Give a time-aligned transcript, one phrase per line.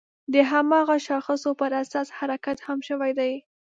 [0.33, 3.33] د هماغه شاخصو پر اساس حرکت هم شوی دی.